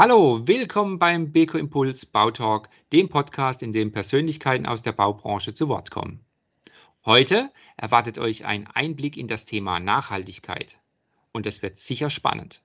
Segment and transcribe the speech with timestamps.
[0.00, 5.66] Hallo, willkommen beim Beko Impuls Bautalk, dem Podcast, in dem Persönlichkeiten aus der Baubranche zu
[5.66, 6.24] Wort kommen.
[7.04, 10.78] Heute erwartet euch ein Einblick in das Thema Nachhaltigkeit
[11.32, 12.62] und es wird sicher spannend.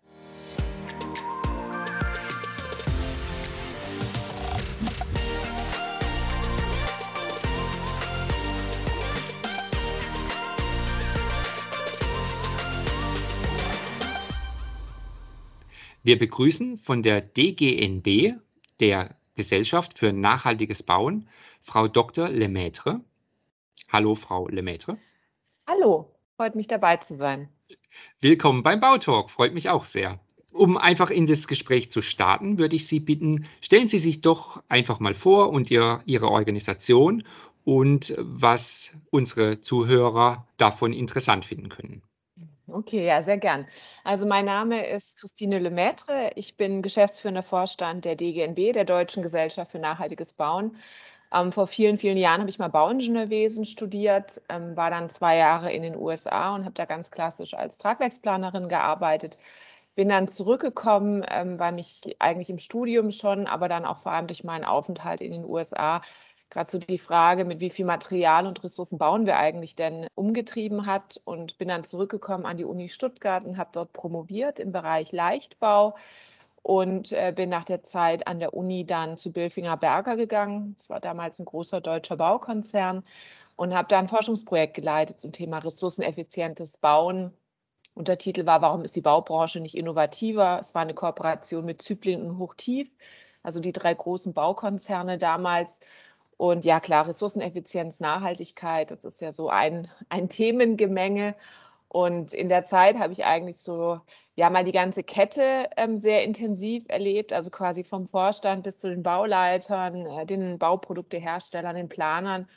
[16.05, 18.33] Wir begrüßen von der DGNB,
[18.81, 21.29] der Gesellschaft für nachhaltiges Bauen,
[21.61, 22.27] Frau Dr.
[22.27, 22.99] Lemaitre.
[23.89, 24.97] Hallo, Frau Lemaitre.
[25.65, 27.47] Hallo, freut mich dabei zu sein.
[28.19, 30.19] Willkommen beim Bautalk, freut mich auch sehr.
[30.51, 34.61] Um einfach in das Gespräch zu starten, würde ich Sie bitten, stellen Sie sich doch
[34.67, 37.23] einfach mal vor und ihr, Ihre Organisation
[37.63, 42.03] und was unsere Zuhörer davon interessant finden können.
[42.67, 43.67] Okay, ja, sehr gern.
[44.05, 46.31] Also mein Name ist Christine Lemaitre.
[46.35, 50.77] Ich bin geschäftsführender Vorstand der DGNB, der Deutschen Gesellschaft für nachhaltiges Bauen.
[51.33, 55.73] Ähm, vor vielen, vielen Jahren habe ich mal Bauingenieurwesen studiert, ähm, war dann zwei Jahre
[55.73, 59.37] in den USA und habe da ganz klassisch als Tragwerksplanerin gearbeitet.
[59.95, 64.27] Bin dann zurückgekommen, ähm, weil mich eigentlich im Studium schon, aber dann auch vor allem
[64.27, 66.01] durch meinen Aufenthalt in den USA
[66.53, 70.85] gerade so die Frage, mit wie viel Material und Ressourcen bauen wir eigentlich denn, umgetrieben
[70.85, 75.11] hat und bin dann zurückgekommen an die Uni Stuttgart und habe dort promoviert im Bereich
[75.11, 75.95] Leichtbau
[76.61, 80.75] und äh, bin nach der Zeit an der Uni dann zu Bilfinger Berger gegangen.
[80.77, 83.03] Das war damals ein großer deutscher Baukonzern
[83.55, 87.33] und habe da ein Forschungsprojekt geleitet zum Thema ressourceneffizientes Bauen.
[87.95, 90.59] Untertitel war, warum ist die Baubranche nicht innovativer?
[90.59, 92.91] Es war eine Kooperation mit Zyplin und Hochtief,
[93.41, 95.79] also die drei großen Baukonzerne damals.
[96.37, 101.35] Und ja, klar, Ressourceneffizienz, Nachhaltigkeit, das ist ja so ein, ein Themengemenge.
[101.87, 104.01] Und in der Zeit habe ich eigentlich so,
[104.35, 108.89] ja, mal die ganze Kette ähm, sehr intensiv erlebt, also quasi vom Vorstand bis zu
[108.89, 112.47] den Bauleitern, äh, den Bauprodukteherstellern, den Planern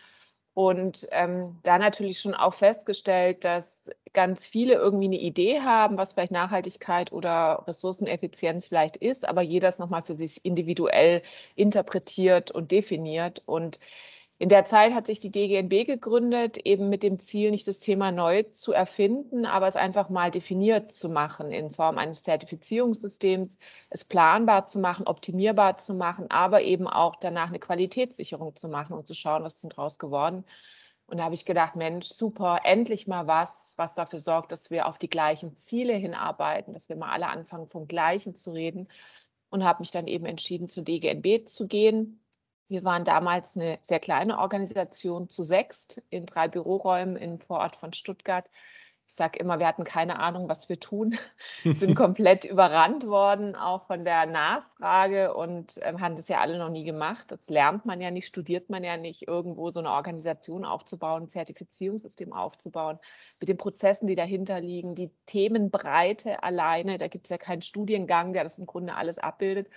[0.57, 6.14] und ähm, da natürlich schon auch festgestellt, dass ganz viele irgendwie eine Idee haben, was
[6.14, 11.20] vielleicht Nachhaltigkeit oder Ressourceneffizienz vielleicht ist, aber jeder es nochmal für sich individuell
[11.57, 13.42] interpretiert und definiert.
[13.45, 13.80] Und
[14.39, 18.13] in der Zeit hat sich die DGNB gegründet, eben mit dem Ziel, nicht das Thema
[18.13, 23.58] neu zu erfinden, aber es einfach mal definiert zu machen in Form eines Zertifizierungssystems,
[23.89, 28.95] es planbar zu machen, optimierbar zu machen, aber eben auch danach eine Qualitätssicherung zu machen
[28.95, 30.45] und zu schauen, was denn draus geworden.
[31.07, 34.86] Und da habe ich gedacht, Mensch, super, endlich mal was, was dafür sorgt, dass wir
[34.86, 38.89] auf die gleichen Ziele hinarbeiten, dass wir mal alle anfangen, vom Gleichen zu reden.
[39.48, 42.20] Und habe mich dann eben entschieden, zur DGNB zu gehen
[42.69, 47.93] wir waren damals eine sehr kleine Organisation zu sechst in drei Büroräumen im Vorort von
[47.93, 48.49] Stuttgart.
[49.09, 51.17] Ich sage immer, wir hatten keine Ahnung, was wir tun,
[51.65, 56.71] sind komplett überrannt worden, auch von der Nachfrage und ähm, haben das ja alle noch
[56.71, 57.27] nie gemacht.
[57.29, 61.29] Das lernt man ja nicht, studiert man ja nicht, irgendwo so eine Organisation aufzubauen, ein
[61.29, 62.98] Zertifizierungssystem aufzubauen,
[63.39, 66.97] mit den Prozessen, die dahinter liegen, die Themenbreite alleine.
[66.97, 69.69] Da gibt es ja keinen Studiengang, der das im Grunde alles abbildet.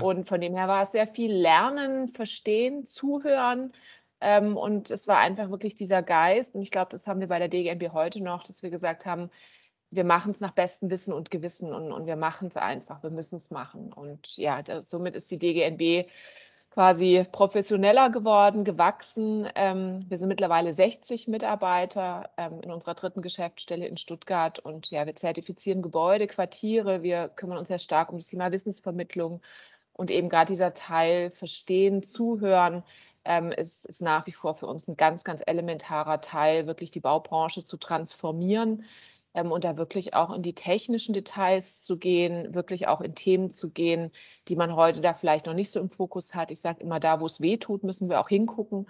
[0.00, 3.72] Und von dem her war es sehr viel Lernen, Verstehen, Zuhören.
[4.20, 6.54] Ähm, und es war einfach wirklich dieser Geist.
[6.54, 9.30] Und ich glaube, das haben wir bei der DGNB heute noch, dass wir gesagt haben,
[9.90, 13.10] wir machen es nach bestem Wissen und Gewissen und, und wir machen es einfach, wir
[13.10, 13.92] müssen es machen.
[13.92, 16.08] Und ja, das, somit ist die DGNB
[16.70, 19.48] quasi professioneller geworden, gewachsen.
[19.54, 25.06] Ähm, wir sind mittlerweile 60 Mitarbeiter ähm, in unserer dritten Geschäftsstelle in Stuttgart und ja,
[25.06, 29.40] wir zertifizieren Gebäude, Quartiere, wir kümmern uns sehr stark um das Thema Wissensvermittlung,
[29.94, 32.84] und eben gerade dieser Teil Verstehen, Zuhören
[33.24, 37.00] ähm, ist, ist nach wie vor für uns ein ganz, ganz elementarer Teil, wirklich die
[37.00, 38.84] Baubranche zu transformieren
[39.34, 43.50] ähm, und da wirklich auch in die technischen Details zu gehen, wirklich auch in Themen
[43.50, 44.10] zu gehen,
[44.48, 46.50] die man heute da vielleicht noch nicht so im Fokus hat.
[46.50, 48.86] Ich sage immer, da wo es weh tut, müssen wir auch hingucken.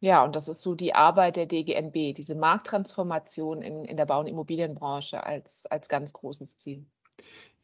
[0.00, 4.20] Ja, und das ist so die Arbeit der DGNB, diese Markttransformation in, in der Bau-
[4.20, 6.86] und Immobilienbranche als, als ganz großes Ziel.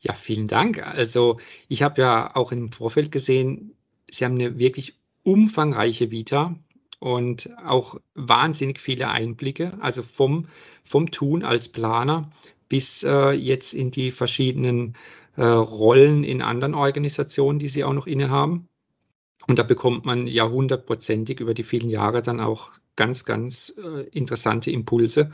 [0.02, 0.82] Ja, vielen Dank.
[0.82, 3.76] Also ich habe ja auch im Vorfeld gesehen,
[4.10, 6.56] Sie haben eine wirklich umfangreiche Vita
[6.98, 10.48] und auch wahnsinnig viele Einblicke, also vom,
[10.84, 12.30] vom Tun als Planer
[12.68, 14.96] bis äh, jetzt in die verschiedenen
[15.36, 18.68] äh, Rollen in anderen Organisationen, die Sie auch noch innehaben.
[19.46, 24.02] Und da bekommt man ja hundertprozentig über die vielen Jahre dann auch ganz, ganz äh,
[24.08, 25.32] interessante Impulse.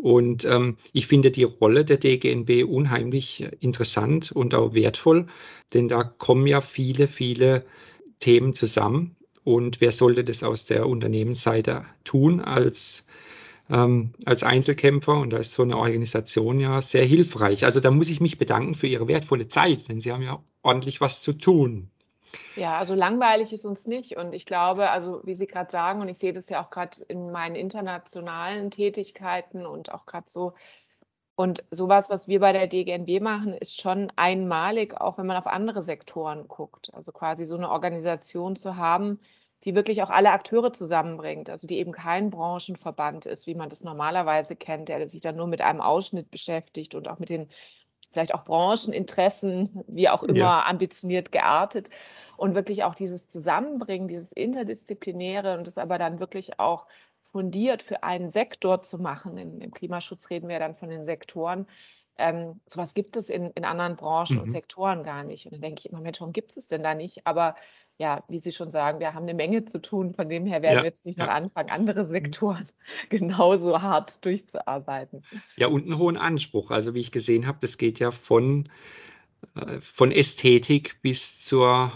[0.00, 5.26] Und ähm, ich finde die Rolle der DGNB unheimlich interessant und auch wertvoll,
[5.74, 7.66] denn da kommen ja viele, viele
[8.18, 9.16] Themen zusammen.
[9.44, 13.04] Und wer sollte das aus der Unternehmensseite tun als
[13.68, 17.64] ähm, als Einzelkämpfer und da ist so eine Organisation ja sehr hilfreich.
[17.64, 21.00] Also da muss ich mich bedanken für Ihre wertvolle Zeit, denn Sie haben ja ordentlich
[21.00, 21.90] was zu tun.
[22.54, 24.16] Ja, also langweilig ist uns nicht.
[24.16, 27.02] Und ich glaube, also wie Sie gerade sagen, und ich sehe das ja auch gerade
[27.08, 30.54] in meinen internationalen Tätigkeiten und auch gerade so,
[31.36, 35.46] und sowas, was wir bei der DGNB machen, ist schon einmalig, auch wenn man auf
[35.46, 36.92] andere Sektoren guckt.
[36.92, 39.20] Also quasi so eine Organisation zu haben,
[39.64, 43.84] die wirklich auch alle Akteure zusammenbringt, also die eben kein Branchenverband ist, wie man das
[43.84, 47.48] normalerweise kennt, der sich dann nur mit einem Ausschnitt beschäftigt und auch mit den
[48.12, 50.64] vielleicht auch Brancheninteressen, wie auch immer ja.
[50.64, 51.90] ambitioniert geartet
[52.36, 56.86] und wirklich auch dieses Zusammenbringen, dieses Interdisziplinäre und das aber dann wirklich auch
[57.32, 59.36] fundiert für einen Sektor zu machen.
[59.38, 61.66] Im, im Klimaschutz reden wir dann von den Sektoren.
[62.18, 64.42] Ähm, sowas gibt es in, in anderen Branchen mhm.
[64.42, 65.46] und Sektoren gar nicht.
[65.46, 67.26] Und dann denke ich immer, Mensch, warum gibt es denn da nicht?
[67.26, 67.54] Aber
[68.00, 70.14] ja, wie Sie schon sagen, wir haben eine Menge zu tun.
[70.14, 71.26] Von dem her werden ja, wir jetzt nicht ja.
[71.26, 72.10] noch anfangen, andere mhm.
[72.10, 72.66] Sektoren
[73.10, 75.22] genauso hart durchzuarbeiten.
[75.56, 76.70] Ja, und einen hohen Anspruch.
[76.70, 78.70] Also wie ich gesehen habe, das geht ja von,
[79.54, 81.92] äh, von Ästhetik bis, zur,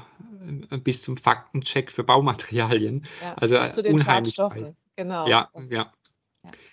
[0.71, 3.07] äh, bis zum Faktencheck für Baumaterialien.
[3.23, 4.77] Ja, also bis zu den Schadstoffen.
[4.97, 5.27] Genau.
[5.27, 5.91] Ja, ja.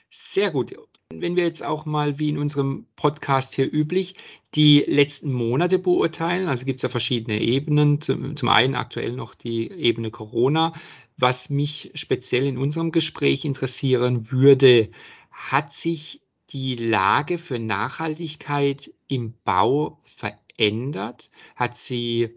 [0.10, 0.76] Sehr gut.
[1.20, 4.16] Wenn wir jetzt auch mal, wie in unserem Podcast hier üblich,
[4.56, 8.02] die letzten Monate beurteilen, also gibt es ja verschiedene Ebenen.
[8.02, 10.74] Zum, zum einen aktuell noch die Ebene Corona.
[11.18, 14.90] Was mich speziell in unserem Gespräch interessieren würde,
[15.32, 16.22] hat sich
[16.52, 21.30] die Lage für Nachhaltigkeit im Bau verändert?
[21.56, 22.32] Hat sie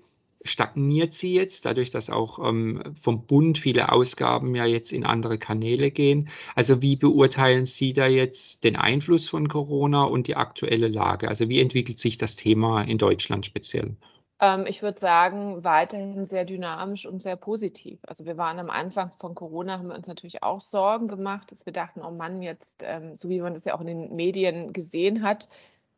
[0.45, 5.39] stagniert sie jetzt, dadurch, dass auch ähm, vom Bund viele Ausgaben ja jetzt in andere
[5.39, 6.29] Kanäle gehen.
[6.55, 11.29] Also wie beurteilen Sie da jetzt den Einfluss von Corona und die aktuelle Lage?
[11.29, 13.97] Also wie entwickelt sich das Thema in Deutschland speziell?
[14.41, 18.01] Ähm, ich würde sagen, weiterhin sehr dynamisch und sehr positiv.
[18.07, 21.65] Also wir waren am Anfang von Corona, haben wir uns natürlich auch Sorgen gemacht, dass
[21.65, 24.73] wir dachten, oh Mann, jetzt, ähm, so wie man das ja auch in den Medien
[24.73, 25.49] gesehen hat,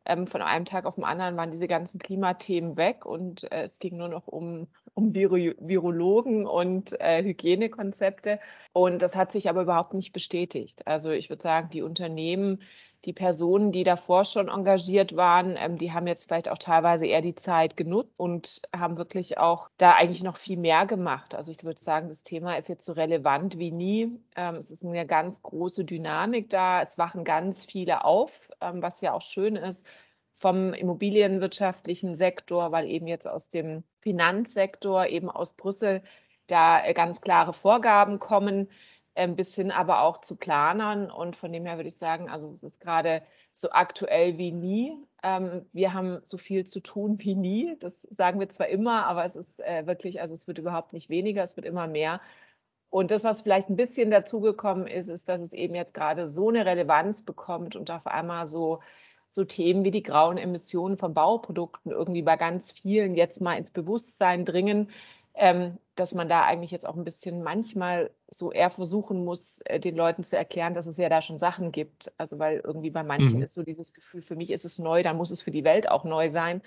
[0.06, 3.78] ähm, von einem Tag auf den anderen waren diese ganzen Klimathemen weg und äh, es
[3.78, 8.40] ging nur noch um, um Viro Virologen und äh, Hygienekonzepte.
[8.72, 10.86] Und das hat sich aber überhaupt nicht bestätigt.
[10.86, 12.62] Also ich würde sagen, die Unternehmen,
[13.06, 17.22] die Personen, die davor schon engagiert waren, ähm, die haben jetzt vielleicht auch teilweise eher
[17.22, 21.34] die Zeit genutzt und haben wirklich auch da eigentlich noch viel mehr gemacht.
[21.34, 24.20] Also ich würde sagen, das Thema ist jetzt so relevant wie nie.
[24.34, 26.82] Ähm, es ist eine ganz große Dynamik da.
[26.82, 29.86] Es wachen ganz viele auf, ähm, was ja auch schön ist
[30.32, 36.02] vom immobilienwirtschaftlichen Sektor, weil eben jetzt aus dem Finanzsektor, eben aus Brüssel,
[36.48, 38.68] da äh, ganz klare Vorgaben kommen
[39.36, 41.10] bis hin aber auch zu Planern.
[41.10, 43.22] Und von dem her würde ich sagen, also es ist gerade
[43.54, 44.96] so aktuell wie nie.
[45.22, 47.76] Ähm, wir haben so viel zu tun wie nie.
[47.80, 51.08] Das sagen wir zwar immer, aber es ist äh, wirklich, also es wird überhaupt nicht
[51.10, 52.20] weniger, es wird immer mehr.
[52.90, 56.48] Und das, was vielleicht ein bisschen dazugekommen ist, ist, dass es eben jetzt gerade so
[56.48, 58.80] eine Relevanz bekommt und auf einmal so
[59.36, 63.70] so Themen wie die grauen Emissionen von Bauprodukten irgendwie bei ganz vielen jetzt mal ins
[63.70, 64.88] Bewusstsein dringen,
[65.36, 69.78] ähm, dass man da eigentlich jetzt auch ein bisschen manchmal so eher versuchen muss, äh,
[69.78, 72.12] den Leuten zu erklären, dass es ja da schon Sachen gibt.
[72.18, 73.42] Also weil irgendwie bei manchen mhm.
[73.42, 75.90] ist so dieses Gefühl, für mich ist es neu, dann muss es für die Welt
[75.90, 76.62] auch neu sein.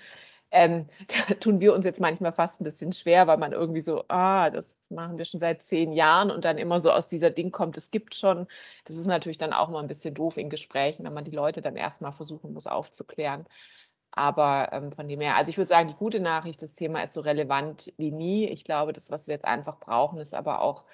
[0.52, 0.86] Ähm,
[1.28, 4.50] da tun wir uns jetzt manchmal fast ein bisschen schwer, weil man irgendwie so, ah,
[4.50, 7.76] das machen wir schon seit zehn Jahren und dann immer so aus dieser Ding kommt,
[7.76, 8.46] es gibt schon.
[8.84, 11.62] Das ist natürlich dann auch mal ein bisschen doof in Gesprächen, wenn man die Leute
[11.62, 13.46] dann erstmal versuchen muss aufzuklären.
[14.12, 17.14] Aber ähm, von dem her, also ich würde sagen, die gute Nachricht, das Thema ist
[17.14, 18.48] so relevant wie nie.
[18.48, 20.84] Ich glaube, das, was wir jetzt einfach brauchen, ist aber auch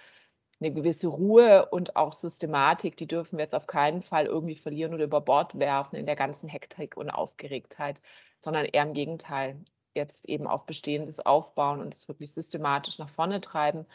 [0.60, 2.96] eine gewisse Ruhe und auch Systematik.
[2.96, 6.16] Die dürfen wir jetzt auf keinen Fall irgendwie verlieren oder über Bord werfen in der
[6.16, 8.00] ganzen Hektik und Aufgeregtheit,
[8.40, 13.40] sondern eher im Gegenteil, jetzt eben auf Bestehendes aufbauen und es wirklich systematisch nach vorne
[13.40, 13.86] treiben.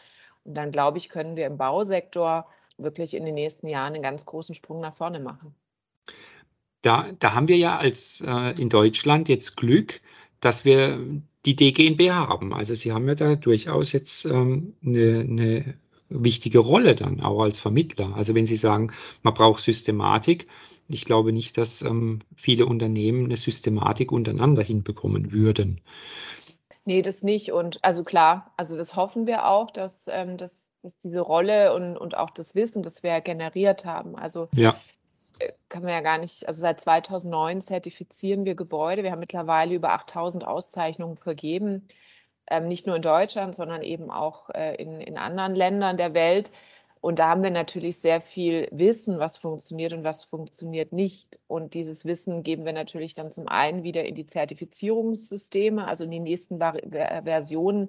[0.44, 4.26] Und dann, glaube ich, können wir im Bausektor wirklich in den nächsten Jahren einen ganz
[4.26, 5.54] großen Sprung nach vorne machen.
[6.82, 10.00] Da, da haben wir ja als äh, in Deutschland jetzt Glück,
[10.40, 10.98] dass wir
[11.44, 12.52] die DGNB haben.
[12.52, 15.74] Also Sie haben ja da durchaus jetzt ähm, eine, eine
[16.08, 18.14] wichtige Rolle dann auch als Vermittler.
[18.14, 20.46] Also wenn Sie sagen, man braucht Systematik,
[20.88, 25.80] ich glaube nicht, dass ähm, viele Unternehmen eine Systematik untereinander hinbekommen würden.
[26.84, 27.52] Nee, das nicht.
[27.52, 31.96] Und also klar, also das hoffen wir auch, dass, ähm, dass, dass diese Rolle und,
[31.96, 34.16] und auch das Wissen, das wir generiert haben.
[34.16, 34.76] Also ja.
[35.38, 39.02] Äh, kann man ja gar nicht, also seit 2009 zertifizieren wir Gebäude.
[39.02, 41.88] Wir haben mittlerweile über 8000 Auszeichnungen vergeben,
[42.48, 46.52] ähm, nicht nur in Deutschland, sondern eben auch äh, in, in anderen Ländern der Welt.
[47.00, 51.40] Und da haben wir natürlich sehr viel Wissen, was funktioniert und was funktioniert nicht.
[51.48, 56.12] Und dieses Wissen geben wir natürlich dann zum einen wieder in die Zertifizierungssysteme, also in
[56.12, 57.88] die nächsten Versionen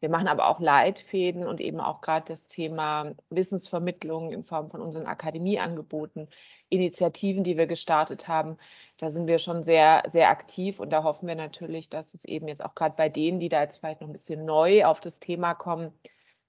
[0.00, 4.82] Wir machen aber auch Leitfäden und eben auch gerade das Thema Wissensvermittlung in Form von
[4.82, 6.28] unseren Akademieangeboten,
[6.68, 8.58] Initiativen, die wir gestartet haben.
[8.98, 12.48] Da sind wir schon sehr, sehr aktiv und da hoffen wir natürlich, dass es eben
[12.48, 15.20] jetzt auch gerade bei denen, die da jetzt vielleicht noch ein bisschen neu auf das
[15.20, 15.92] Thema kommen,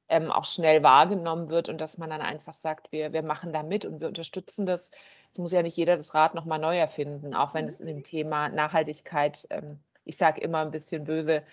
[0.09, 3.63] ähm, auch schnell wahrgenommen wird und dass man dann einfach sagt, wir, wir machen da
[3.63, 4.91] mit und wir unterstützen das.
[5.31, 8.03] Es muss ja nicht jeder das Rad nochmal neu erfinden, auch wenn es in dem
[8.03, 11.43] Thema Nachhaltigkeit, ähm, ich sage immer ein bisschen böse,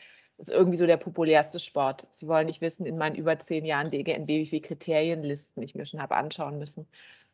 [0.42, 2.08] ist irgendwie so der populärste Sport.
[2.10, 5.86] Sie wollen nicht wissen, in meinen über zehn Jahren DGNB, wie viele Kriterienlisten ich mir
[5.86, 6.86] schon habe anschauen müssen.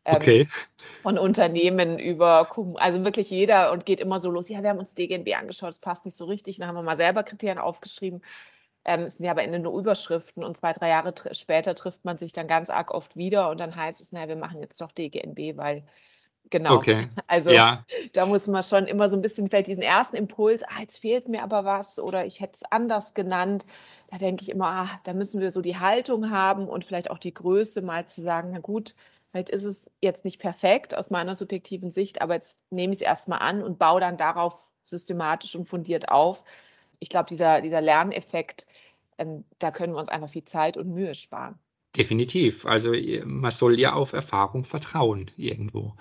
[0.05, 0.47] Ähm, okay.
[1.01, 4.47] Von Unternehmen über, also wirklich jeder und geht immer so los.
[4.47, 6.57] Ja, wir haben uns DGNB angeschaut, das passt nicht so richtig.
[6.57, 8.21] Dann haben wir mal selber Kriterien aufgeschrieben.
[8.85, 12.17] Ähm, es sind ja aber Ende nur Überschriften und zwei, drei Jahre später trifft man
[12.17, 14.91] sich dann ganz arg oft wieder und dann heißt es, naja, wir machen jetzt doch
[14.91, 15.83] DGNB, weil
[16.49, 16.75] genau.
[16.75, 17.07] Okay.
[17.27, 17.85] Also ja.
[18.13, 21.29] da muss man schon immer so ein bisschen vielleicht diesen ersten Impuls, ah, jetzt fehlt
[21.29, 23.67] mir aber was oder ich hätte es anders genannt.
[24.09, 27.19] Da denke ich immer, ah, da müssen wir so die Haltung haben und vielleicht auch
[27.19, 28.95] die Größe mal zu sagen, na gut,
[29.29, 33.03] vielleicht ist es jetzt nicht perfekt aus meiner subjektiven Sicht, aber jetzt nehme ich es
[33.03, 36.43] erstmal an und baue dann darauf systematisch und fundiert auf
[36.99, 38.67] ich glaube, dieser, dieser Lerneffekt,
[39.17, 41.57] ähm, da können wir uns einfach viel Zeit und Mühe sparen.
[41.97, 42.65] Definitiv.
[42.65, 42.93] Also
[43.25, 45.95] man soll ja auf Erfahrung vertrauen irgendwo.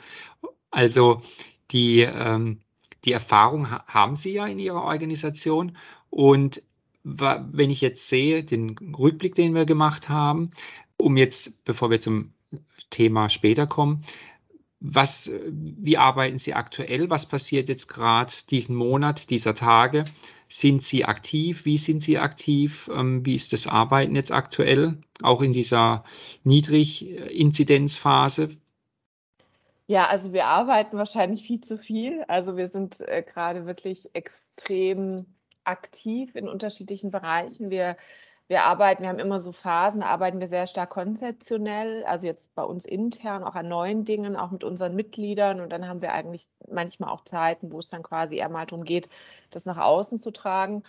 [0.71, 1.23] Also
[1.71, 2.61] die, ähm,
[3.04, 5.76] die Erfahrung ha haben Sie ja in Ihrer Organisation.
[6.11, 6.62] Und
[7.04, 10.50] wenn ich jetzt sehe, den Rückblick, den wir gemacht haben,
[10.99, 12.35] um jetzt, bevor wir zum
[12.90, 14.02] Thema später kommen,
[14.80, 17.11] was, wie arbeiten Sie aktuell?
[17.11, 20.04] Was passiert jetzt gerade diesen Monat, dieser Tage?
[20.49, 21.64] Sind Sie aktiv?
[21.64, 22.88] Wie sind Sie aktiv?
[22.93, 26.05] Ähm, wie ist das Arbeiten jetzt aktuell, auch in dieser
[26.45, 28.57] Niedriginzidenzphase?
[29.87, 32.25] Ja, also wir arbeiten wahrscheinlich viel zu viel.
[32.28, 35.17] Also wir sind äh, gerade wirklich extrem
[35.64, 37.71] aktiv in unterschiedlichen Bereichen.
[37.71, 37.97] Wir
[38.49, 42.62] wir arbeiten, wir haben immer so Phasen, arbeiten wir sehr stark konzeptionell, also jetzt bei
[42.64, 45.61] uns intern auch an neuen Dingen, auch mit unseren Mitgliedern.
[45.61, 48.85] Und dann haben wir eigentlich manchmal auch Zeiten, wo es dann quasi eher mal darum
[48.85, 49.11] geht,
[49.50, 50.83] das nach außen zu tragen.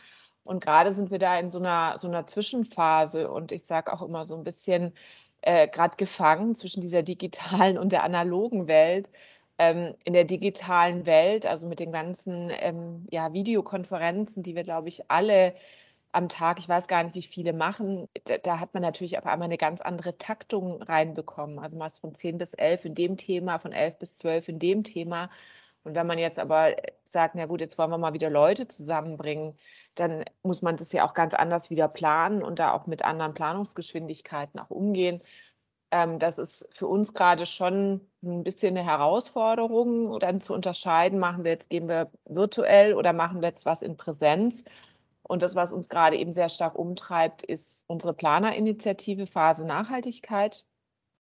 [0.45, 4.01] Und gerade sind wir da in so einer, so einer Zwischenphase und ich sage auch
[4.01, 4.93] immer so ein bisschen
[5.41, 9.11] äh, gerade gefangen zwischen dieser digitalen und der analogen Welt.
[9.57, 14.87] Ähm, in der digitalen Welt, also mit den ganzen ähm, ja, Videokonferenzen, die wir, glaube
[14.87, 15.53] ich, alle
[16.11, 19.25] am Tag, ich weiß gar nicht, wie viele machen, da, da, hat man natürlich auf
[19.25, 21.59] einmal eine ganz andere Taktung reinbekommen.
[21.59, 24.83] Also meist von 10 bis 11 in dem Thema, von 11 bis 12 in dem
[24.83, 25.29] Thema.
[25.83, 29.57] Und wenn man jetzt aber sagt, na gut, jetzt wollen wir mal wieder Leute zusammenbringen,
[29.95, 33.33] dann muss man das ja auch ganz anders wieder planen und da auch mit anderen
[33.33, 35.21] Planungsgeschwindigkeiten auch umgehen.
[35.91, 41.43] Ähm, das ist für uns gerade schon ein bisschen eine Herausforderung, dann zu unterscheiden, machen
[41.43, 44.63] wir jetzt, gehen wir virtuell oder machen wir jetzt was in Präsenz.
[45.29, 50.65] Und das, was uns gerade eben sehr stark umtreibt, ist unsere Planerinitiative Phase Nachhaltigkeit,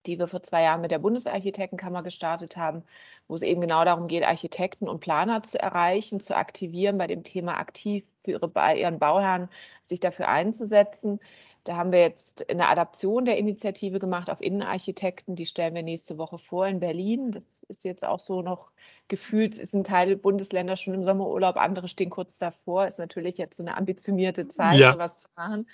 [0.06, 2.84] die wir vor zwei Jahren mit der Bundesarchitektenkammer gestartet haben,
[3.28, 7.24] wo es eben genau darum geht, Architekten und Planer zu erreichen, zu aktivieren, bei dem
[7.24, 9.50] Thema aktiv für ihre, ihren Bauherren
[9.82, 11.20] sich dafür einzusetzen.
[11.64, 15.36] Da haben wir jetzt eine Adaption der Initiative gemacht auf Innenarchitekten.
[15.36, 17.32] Die stellen wir nächste Woche vor in Berlin.
[17.32, 18.72] Das ist jetzt auch so noch
[19.10, 22.88] gefühlt, ist ein Teil Bundesländer schon im Sommerurlaub, andere stehen kurz davor.
[22.88, 24.94] Ist natürlich jetzt so eine ambitionierte Zeit, ja.
[24.94, 25.68] sowas zu machen.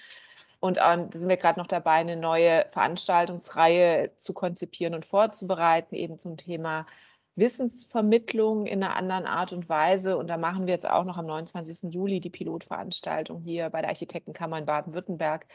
[0.60, 5.94] Und ähm, da sind wir gerade noch dabei, eine neue Veranstaltungsreihe zu konzipieren und vorzubereiten,
[5.96, 6.88] eben zum Thema
[7.36, 10.18] Wissensvermittlung in einer anderen Art und Weise.
[10.18, 11.94] Und da machen wir jetzt auch noch am 29.
[11.94, 15.46] Juli die Pilotveranstaltung hier bei der Architektenkammer in Baden-Württemberg,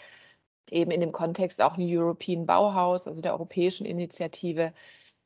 [0.70, 4.72] eben in dem Kontext auch ein European Bauhaus, also der europäischen Initiative,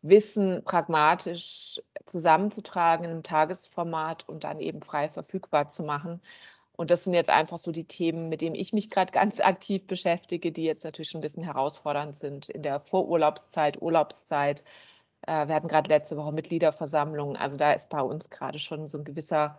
[0.05, 6.21] Wissen pragmatisch zusammenzutragen in einem Tagesformat und dann eben frei verfügbar zu machen.
[6.77, 9.87] Und das sind jetzt einfach so die Themen, mit denen ich mich gerade ganz aktiv
[9.87, 14.65] beschäftige, die jetzt natürlich schon ein bisschen herausfordernd sind in der Vorurlaubszeit, Urlaubszeit.
[15.27, 17.37] Äh, wir hatten gerade letzte Woche Mitgliederversammlungen.
[17.37, 19.59] Also da ist bei uns gerade schon so ein gewisser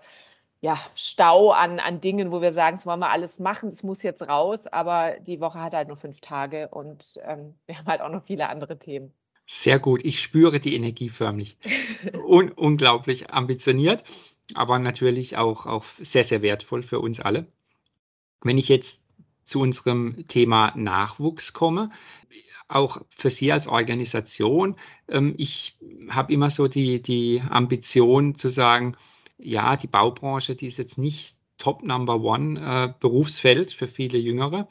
[0.62, 4.04] ja, Stau an, an Dingen, wo wir sagen, das wollen wir alles machen, das muss
[4.04, 8.02] jetzt raus, aber die Woche hat halt nur fünf Tage und ähm, wir haben halt
[8.02, 9.14] auch noch viele andere Themen.
[9.48, 11.58] Sehr gut, ich spüre die Energie förmlich.
[12.28, 14.04] Un unglaublich ambitioniert,
[14.56, 17.48] aber natürlich auch, auch sehr, sehr wertvoll für uns alle.
[18.42, 19.02] Wenn ich jetzt
[19.46, 21.92] zu unserem Thema Nachwuchs komme,
[22.68, 24.76] auch für Sie als Organisation,
[25.08, 25.78] ähm, ich
[26.10, 28.98] habe immer so die, die Ambition zu sagen,
[29.38, 34.68] ja, die Baubranche, die ist jetzt nicht Top Number One äh, Berufsfeld für viele Jüngere.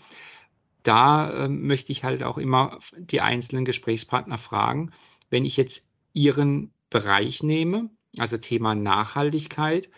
[0.84, 4.92] Da äh, möchte ich halt auch immer die einzelnen Gesprächspartner fragen,
[5.30, 9.90] wenn ich jetzt Ihren Bereich nehme, also Thema Nachhaltigkeit,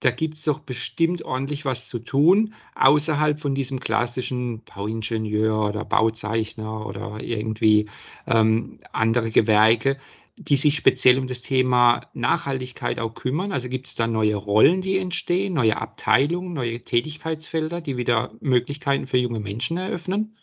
[0.00, 5.84] da gibt es doch bestimmt ordentlich was zu tun, außerhalb von diesem klassischen Bauingenieur oder
[5.84, 7.88] Bauzeichner oder irgendwie
[8.26, 9.98] ähm, andere Gewerke,
[10.38, 13.52] die sich speziell um das Thema Nachhaltigkeit auch kümmern.
[13.52, 19.06] Also gibt es da neue Rollen, die entstehen, neue Abteilungen, neue Tätigkeitsfelder, die wieder Möglichkeiten
[19.06, 20.36] für junge Menschen eröffnen?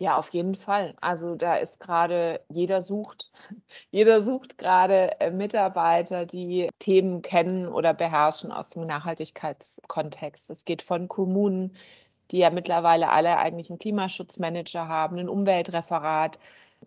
[0.00, 0.94] Ja, auf jeden Fall.
[1.00, 3.32] Also da ist gerade jeder sucht
[3.90, 10.50] jeder sucht gerade äh, Mitarbeiter, die Themen kennen oder beherrschen aus dem Nachhaltigkeitskontext.
[10.50, 11.76] Es geht von Kommunen,
[12.30, 16.38] die ja mittlerweile alle eigentlich einen Klimaschutzmanager haben, ein Umweltreferat,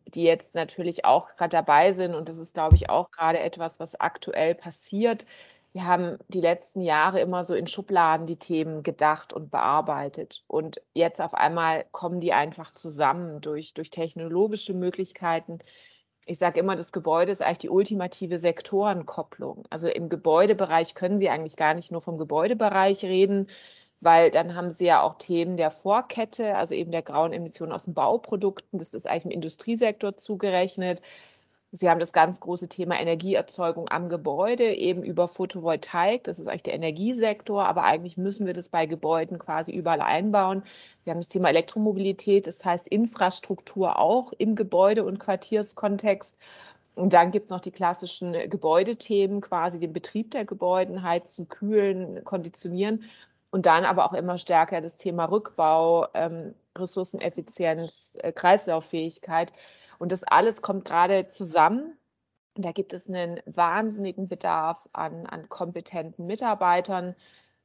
[0.07, 3.79] die jetzt natürlich auch gerade dabei sind und das ist, glaube ich, auch gerade etwas,
[3.79, 5.25] was aktuell passiert,
[5.73, 10.43] wir haben die letzten Jahre immer so in Schubladen die Themen gedacht und bearbeitet.
[10.47, 15.59] Und jetzt auf einmal kommen die einfach zusammen durch, durch technologische Möglichkeiten.
[16.25, 19.65] Ich sage immer, das Gebäude ist eigentlich die ultimative Sektorenkopplung.
[19.69, 23.47] Also im Gebäudebereich können Sie eigentlich gar nicht nur vom Gebäudebereich reden,
[24.01, 27.85] weil dann haben Sie ja auch Themen der Vorkette, also eben der grauen Emissionen aus
[27.85, 28.79] den Bauprodukten.
[28.79, 31.01] Das ist eigentlich im Industriesektor zugerechnet.
[31.73, 36.25] Sie haben das ganz große Thema Energieerzeugung am Gebäude, eben über Photovoltaik.
[36.25, 40.63] Das ist eigentlich der Energiesektor, aber eigentlich müssen wir das bei Gebäuden quasi überall einbauen.
[41.05, 46.37] Wir haben das Thema Elektromobilität, das heißt Infrastruktur auch im Gebäude- und Quartierskontext.
[46.95, 52.23] Und dann gibt es noch die klassischen Gebäudethemen, quasi den Betrieb der Gebäude, heizen, kühlen,
[52.25, 53.05] konditionieren.
[53.51, 59.51] Und dann aber auch immer stärker das Thema Rückbau, ähm, Ressourceneffizienz, äh, Kreislauffähigkeit.
[59.99, 61.97] Und das alles kommt gerade zusammen.
[62.55, 67.15] Da gibt es einen wahnsinnigen Bedarf an, an kompetenten Mitarbeitern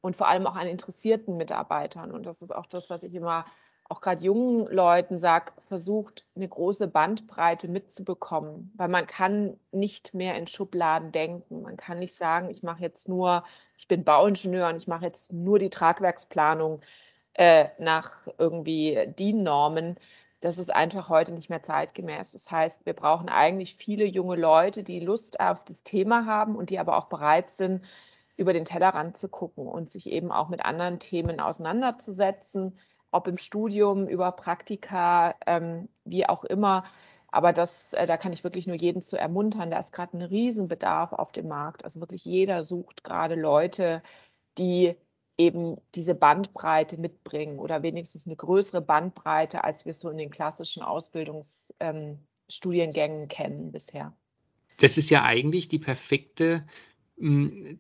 [0.01, 2.13] und vor allem auch an interessierten Mitarbeitern.
[2.13, 3.47] Und das ist auch das, was ich immer
[3.89, 10.37] auch gerade jungen Leuten sage, versucht eine große Bandbreite mitzubekommen, weil man kann nicht mehr
[10.37, 11.63] in Schubladen denken.
[11.63, 13.45] Man kann nicht sagen, ich mache jetzt nur,
[13.77, 16.81] ich bin Bauingenieur und ich mache jetzt nur die Tragwerksplanung
[17.35, 19.97] äh, nach irgendwie DIN-Normen,
[20.41, 22.33] das ist einfach heute nicht mehr zeitgemäß.
[22.33, 26.71] Das heißt, wir brauchen eigentlich viele junge Leute, die Lust auf das Thema haben und
[26.71, 27.85] die aber auch bereit sind,
[28.37, 32.79] über den Tellerrand zu gucken und sich eben auch mit anderen Themen auseinanderzusetzen,
[33.17, 36.85] ob im Studium, über Praktika, ähm, wie auch immer.
[37.29, 39.71] Aber das, äh, da kann ich wirklich nur jeden zu ermuntern.
[39.71, 41.85] Da ist gerade ein Riesenbedarf auf dem Markt.
[41.85, 44.03] Also wirklich jeder sucht gerade Leute,
[44.59, 44.97] die
[45.39, 50.31] eben diese Bandbreite mitbringen oder wenigstens eine größere Bandbreite, als wir es so in den
[50.31, 54.15] klassischen Ausbildungsstudiengängen ähm, kennen bisher.
[54.79, 56.67] Das ist ja eigentlich die perfekte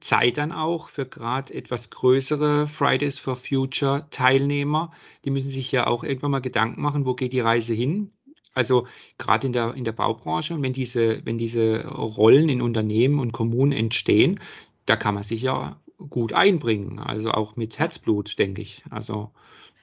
[0.01, 4.93] Zeit dann auch für gerade etwas größere Fridays for Future Teilnehmer.
[5.25, 8.13] Die müssen sich ja auch irgendwann mal Gedanken machen, wo geht die Reise hin?
[8.55, 8.87] Also
[9.19, 13.33] gerade in der, in der Baubranche und wenn diese, wenn diese Rollen in Unternehmen und
[13.33, 14.41] Kommunen entstehen,
[14.87, 18.83] da kann man sich ja gut einbringen, also auch mit Herzblut, denke ich.
[18.89, 19.31] Also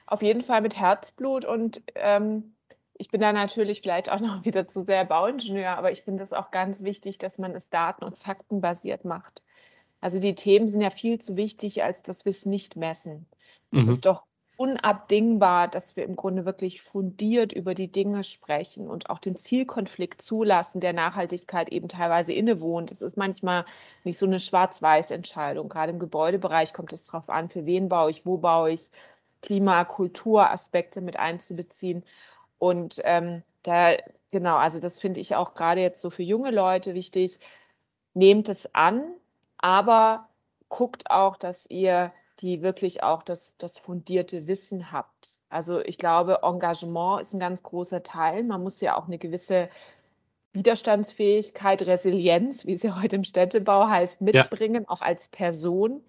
[0.06, 2.53] Auf jeden Fall mit Herzblut und ähm,
[2.94, 6.32] ich bin da natürlich vielleicht auch noch wieder zu sehr Bauingenieur, aber ich finde es
[6.32, 9.44] auch ganz wichtig, dass man es daten- und faktenbasiert macht.
[10.00, 13.26] Also die Themen sind ja viel zu wichtig, als dass wir es nicht messen.
[13.72, 13.92] Es mhm.
[13.92, 14.24] ist doch
[14.56, 20.22] unabdingbar, dass wir im Grunde wirklich fundiert über die Dinge sprechen und auch den Zielkonflikt
[20.22, 22.92] zulassen, der Nachhaltigkeit eben teilweise innewohnt.
[22.92, 23.64] Es ist manchmal
[24.04, 25.68] nicht so eine Schwarz-Weiß-Entscheidung.
[25.68, 28.90] Gerade im Gebäudebereich kommt es darauf an, für wen baue ich, wo baue ich,
[29.42, 32.04] Klima-, Kulturaspekte mit einzubeziehen.
[32.64, 33.94] Und ähm, da,
[34.30, 37.38] genau, also das finde ich auch gerade jetzt so für junge Leute wichtig.
[38.14, 39.02] Nehmt es an,
[39.58, 40.30] aber
[40.70, 45.34] guckt auch, dass ihr die wirklich auch das, das fundierte Wissen habt.
[45.50, 48.44] Also ich glaube, Engagement ist ein ganz großer Teil.
[48.44, 49.68] Man muss ja auch eine gewisse
[50.54, 54.88] Widerstandsfähigkeit, Resilienz, wie es ja heute im Städtebau heißt, mitbringen, ja.
[54.88, 56.02] auch als Person,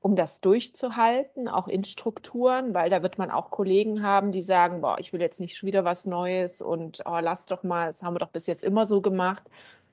[0.00, 4.80] um das durchzuhalten, auch in Strukturen, weil da wird man auch Kollegen haben, die sagen,
[4.80, 8.14] boah, ich will jetzt nicht wieder was Neues und oh, lass doch mal, das haben
[8.14, 9.42] wir doch bis jetzt immer so gemacht.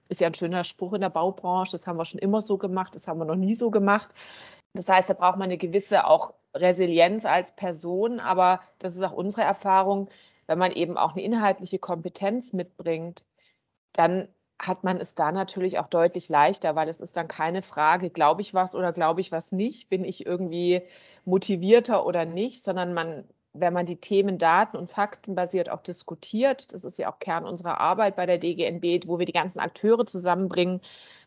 [0.10, 2.94] Ist ja ein schöner Spruch in der Baubranche, das haben wir schon immer so gemacht,
[2.94, 4.13] das haben wir noch nie so gemacht.
[4.74, 9.13] Das heißt, da braucht man eine gewisse auch Resilienz als Person, aber das ist auch
[9.13, 10.10] unsere Erfahrung,
[10.48, 13.26] wenn man eben auch eine inhaltliche Kompetenz mitbringt,
[13.94, 14.28] dann
[14.60, 18.41] hat man es da natürlich auch deutlich leichter, weil es ist dann keine Frage, glaube
[18.41, 20.82] ich was oder glaube ich was nicht, bin ich irgendwie
[21.26, 26.86] motivierter oder nicht, sondern man, wenn man die Themen daten- und faktenbasiert auch diskutiert, das
[26.86, 30.82] ist ja auch Kern unserer Arbeit bei der DGNB, wo wir die ganzen Akteure zusammenbringen,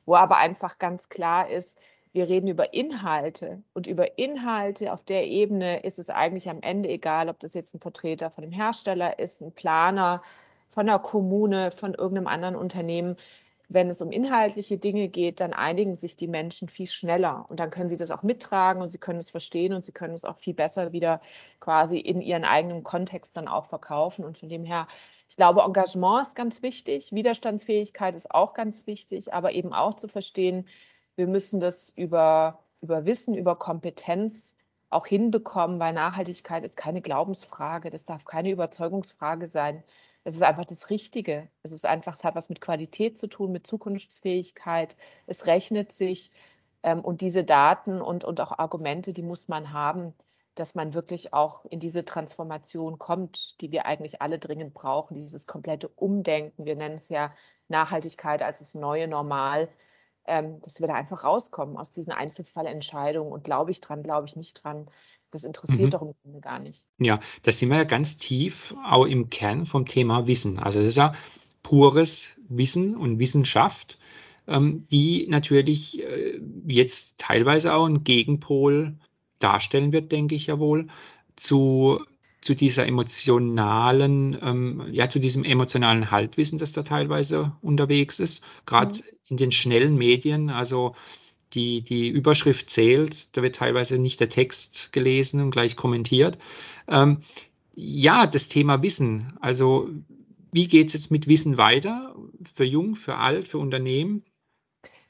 [0.07, 1.79] wo aber einfach ganz klar ist,
[2.13, 6.89] wir reden über Inhalte und über Inhalte auf der Ebene ist es eigentlich am Ende
[6.89, 10.23] egal, ob das jetzt ein Vertreter von dem Hersteller ist, ein Planer
[10.69, 13.17] von der Kommune, von irgendeinem anderen Unternehmen.
[13.69, 17.71] wenn es um inhaltliche Dinge geht, dann einigen sich die Menschen viel schneller und dann
[17.71, 20.39] können sie das auch mittragen und sie können es verstehen und sie können es auch
[20.39, 21.21] viel besser wieder
[21.61, 24.25] quasi in ihren eigenen Kontext dann auch verkaufen.
[24.25, 24.89] Und von dem her,
[25.29, 30.09] ich glaube, Engagement ist ganz wichtig, Widerstandsfähigkeit ist auch ganz wichtig, aber eben auch zu
[30.09, 30.67] verstehen,
[31.17, 34.57] wir müssen das über, über Wissen, über Kompetenz
[34.91, 39.83] auch hinbekommen, weil Nachhaltigkeit ist keine Glaubensfrage, das darf keine Überzeugungsfrage sein.
[40.29, 41.49] Es ist einfach das Richtige.
[41.63, 44.95] Es ist einfach, es hat was mit Qualität zu tun, mit Zukunftsfähigkeit.
[45.27, 46.33] Es rechnet sich.
[46.83, 50.13] Ähm, und diese Daten und, und auch Argumente, die muss man haben,
[50.55, 55.47] dass man wirklich auch in diese Transformation kommt, die wir eigentlich alle dringend brauchen, dieses
[55.47, 56.67] komplette Umdenken.
[56.67, 57.33] Wir nennen es ja
[57.69, 59.71] Nachhaltigkeit als das neue Normal,
[60.27, 63.33] ähm, dass wir da einfach rauskommen aus diesen Einzelfallentscheidungen.
[63.33, 64.91] Und glaube ich dran, glaube ich nicht dran.
[65.31, 65.91] Das interessiert mhm.
[65.91, 66.85] doch im Grunde gar nicht.
[66.99, 70.59] Ja, da sind wir ja ganz tief auch im Kern vom Thema Wissen.
[70.59, 71.13] Also das ist ja
[71.63, 73.99] pures Wissen und Wissenschaft,
[74.47, 78.97] ähm, die natürlich äh, jetzt teilweise auch einen Gegenpol
[79.39, 80.89] darstellen wird, denke ich ja wohl,
[81.37, 82.01] zu,
[82.41, 88.95] zu dieser emotionalen, ähm, ja, zu diesem emotionalen Halbwissen, das da teilweise unterwegs ist, gerade
[88.95, 89.03] mhm.
[89.27, 90.51] in den schnellen Medien.
[90.51, 90.95] Also
[91.55, 96.39] die, die Überschrift zählt, da wird teilweise nicht der Text gelesen und gleich kommentiert.
[96.89, 97.23] Ähm,
[97.75, 99.37] ja, das Thema Wissen.
[99.41, 99.89] Also
[100.53, 102.15] wie geht es jetzt mit Wissen weiter?
[102.55, 104.25] Für jung, für alt, für Unternehmen?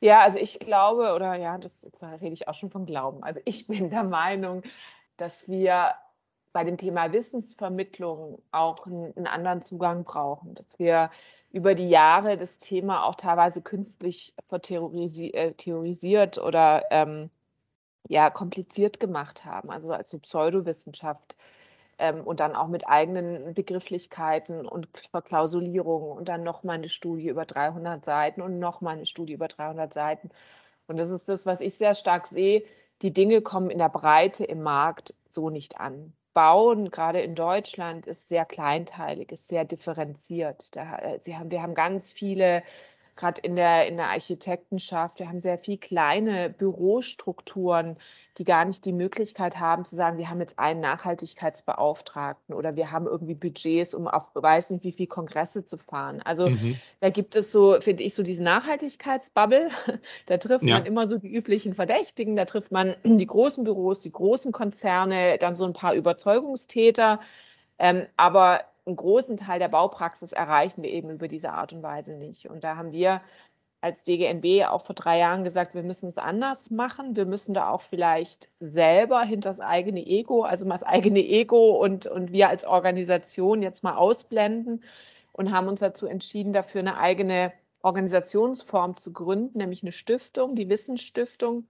[0.01, 3.23] Ja, also ich glaube, oder ja, das jetzt rede ich auch schon von Glauben.
[3.23, 4.63] Also ich bin der Meinung,
[5.17, 5.95] dass wir
[6.53, 11.11] bei dem Thema Wissensvermittlung auch einen, einen anderen Zugang brauchen, dass wir
[11.51, 15.53] über die Jahre das Thema auch teilweise künstlich äh,
[16.39, 17.31] oder ähm,
[18.09, 21.37] ja, kompliziert gemacht haben, also als so Pseudowissenschaft
[21.99, 27.45] ähm, und dann auch mit eigenen Begrifflichkeiten und Verklausulierungen und dann nochmal eine Studie über
[27.45, 30.31] 300 Seiten und nochmal eine Studie über 300 Seiten.
[30.87, 32.65] Und das ist das, was ich sehr stark sehe.
[33.03, 36.13] Die Dinge kommen in der Breite im Markt so nicht an.
[36.39, 40.77] Bauen, gerade in Deutschland, ist sehr kleinteilig, ist sehr differenziert.
[40.77, 42.63] Da, äh, sie haben, wir haben ganz viele
[43.19, 47.97] gerade in der, in der Architektenschaft, wir haben sehr viel kleine Bürostrukturen,
[48.39, 52.93] die gar nicht die Möglichkeit haben zu sagen, wir haben jetzt einen Nachhaltigkeitsbeauftragten oder wir
[52.93, 56.23] haben irgendwie Budgets, um auf weiß nicht wie viel Kongresse zu fahren.
[56.25, 56.79] Also mhm.
[57.01, 59.69] da gibt es so, finde ich, so diese Nachhaltigkeitsbubble.
[60.27, 60.75] Da trifft ja.
[60.75, 65.39] man immer so die üblichen Verdächtigen, da trifft man die großen Büros, die großen Konzerne,
[65.39, 67.21] dann so ein paar Überzeugungstäter.
[67.79, 72.15] Ähm, aber einen großen Teil der Baupraxis erreichen wir eben über diese Art und Weise
[72.15, 72.51] nicht.
[72.51, 73.21] Und da haben wir
[73.81, 77.15] als DGNB auch vor drei Jahren gesagt, wir müssen es anders machen.
[77.15, 81.77] Wir müssen da auch vielleicht selber hinter das eigene Ego, also mal das eigene Ego
[81.77, 84.83] und, und wir als Organisation jetzt mal ausblenden
[85.33, 90.69] und haben uns dazu entschieden, dafür eine eigene Organisationsform zu gründen, nämlich eine Stiftung, die
[90.69, 91.69] Wissensstiftung,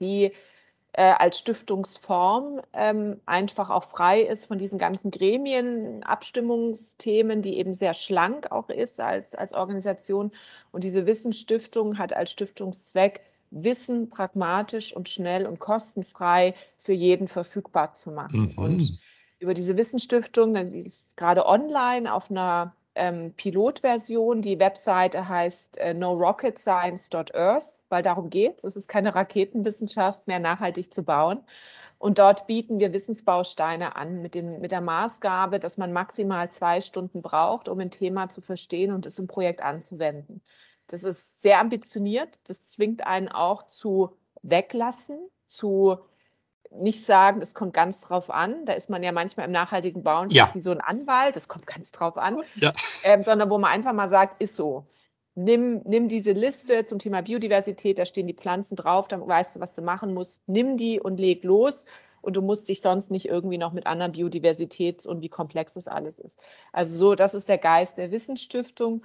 [0.00, 0.32] die
[0.92, 7.74] äh, als Stiftungsform ähm, einfach auch frei ist von diesen ganzen Gremien, Abstimmungsthemen, die eben
[7.74, 10.32] sehr schlank auch ist als, als Organisation.
[10.72, 13.20] Und diese Wissensstiftung hat als Stiftungszweck,
[13.52, 18.52] Wissen pragmatisch und schnell und kostenfrei für jeden verfügbar zu machen.
[18.52, 18.58] Mhm.
[18.58, 18.98] Und
[19.40, 24.42] über diese Wissensstiftung, dann ist gerade online auf einer ähm, Pilotversion.
[24.42, 28.64] Die Webseite heißt äh, norocketscience.earth weil darum geht es.
[28.64, 31.44] Es ist keine Raketenwissenschaft mehr, nachhaltig zu bauen.
[31.98, 36.80] Und dort bieten wir Wissensbausteine an mit, dem, mit der Maßgabe, dass man maximal zwei
[36.80, 40.40] Stunden braucht, um ein Thema zu verstehen und es im Projekt anzuwenden.
[40.86, 42.38] Das ist sehr ambitioniert.
[42.44, 45.98] Das zwingt einen auch zu weglassen, zu
[46.70, 48.64] nicht sagen, es kommt ganz drauf an.
[48.64, 50.48] Da ist man ja manchmal im nachhaltigen Bauen ja.
[50.54, 52.42] wie so ein Anwalt, das kommt ganz drauf an.
[52.54, 52.72] Ja.
[53.02, 54.86] Ähm, sondern wo man einfach mal sagt, ist so
[55.44, 59.60] nimm, nimm diese Liste zum Thema Biodiversität, da stehen die Pflanzen drauf, dann weißt du,
[59.60, 60.42] was du machen musst.
[60.46, 61.86] Nimm die und leg los
[62.22, 65.88] und du musst dich sonst nicht irgendwie noch mit anderen Biodiversitäts- und wie komplex das
[65.88, 66.38] alles ist.
[66.72, 69.02] Also so, das ist der Geist der Wissensstiftung.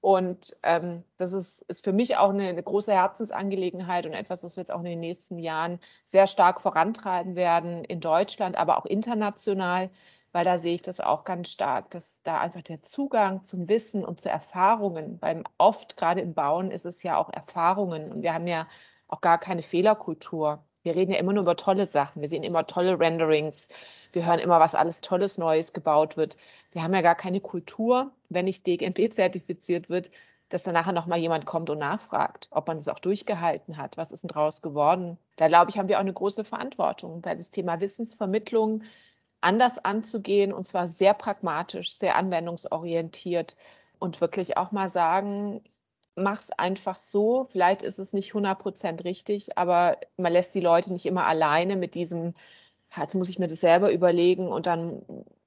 [0.00, 4.56] Und ähm, das ist, ist für mich auch eine, eine, große Herzensangelegenheit und etwas, was
[4.56, 8.86] wir jetzt auch in den nächsten Jahren sehr stark vorantreiben werden in Deutschland, aber auch
[8.86, 9.90] international,
[10.32, 14.04] weil da sehe ich das auch ganz stark, dass da einfach der Zugang zum Wissen
[14.04, 18.34] und zu Erfahrungen, weil oft gerade im Bauen ist es ja auch Erfahrungen und wir
[18.34, 18.68] haben ja
[19.08, 20.64] auch gar keine Fehlerkultur.
[20.82, 23.68] Wir reden ja immer nur über tolle Sachen, wir sehen immer tolle Renderings,
[24.12, 26.36] wir hören immer, was alles Tolles Neues gebaut wird.
[26.72, 30.10] Wir haben ja gar keine Kultur, wenn nicht DGNB zertifiziert wird,
[30.48, 34.12] dass dann nachher nochmal jemand kommt und nachfragt, ob man es auch durchgehalten hat, was
[34.12, 35.18] ist denn draus geworden.
[35.36, 38.82] Da glaube ich, haben wir auch eine große Verantwortung, weil das Thema Wissensvermittlung
[39.40, 43.56] anders anzugehen und zwar sehr pragmatisch, sehr anwendungsorientiert
[43.98, 45.62] und wirklich auch mal sagen,
[46.16, 47.46] mach es einfach so.
[47.50, 51.94] Vielleicht ist es nicht 100 richtig, aber man lässt die Leute nicht immer alleine mit
[51.94, 52.34] diesem,
[52.96, 55.02] jetzt muss ich mir das selber überlegen und dann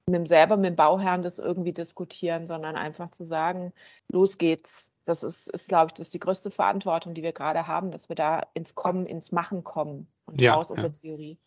[0.06, 3.72] mit dem selber mit dem Bauherrn das irgendwie diskutieren, sondern einfach zu sagen,
[4.08, 4.94] los geht's.
[5.04, 8.08] Das ist, ist glaube ich, das ist die größte Verantwortung, die wir gerade haben, dass
[8.08, 10.88] wir da ins Kommen, ins Machen kommen und Ja, raus aus ja.
[10.88, 11.38] der Theorie.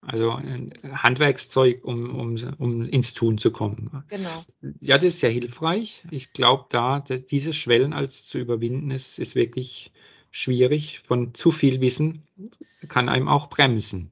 [0.00, 4.04] Also ein Handwerkszeug, um, um, um ins Tun zu kommen.
[4.08, 4.44] Genau.
[4.80, 6.04] Ja, das ist sehr hilfreich.
[6.10, 9.92] Ich glaube, da diese Schwellen als zu überwinden ist, ist wirklich
[10.30, 11.00] schwierig.
[11.06, 12.22] Von zu viel Wissen
[12.88, 14.10] kann einem auch bremsen.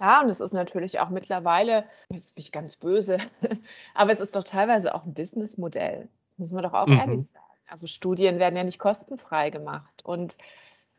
[0.00, 3.18] Ja, und es ist natürlich auch mittlerweile, das ist nicht ganz böse,
[3.94, 6.08] aber es ist doch teilweise auch ein Businessmodell.
[6.36, 6.98] Muss man doch auch Mhm.
[6.98, 7.44] ehrlich sagen.
[7.68, 10.04] Also Studien werden ja nicht kostenfrei gemacht.
[10.04, 10.36] Und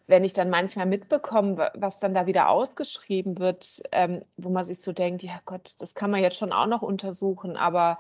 [0.08, 4.64] wenn ich dann manchmal mitbekomme, wa- was dann da wieder ausgeschrieben wird, ähm, wo man
[4.64, 8.00] sich so denkt, ja Gott, das kann man jetzt schon auch noch untersuchen, aber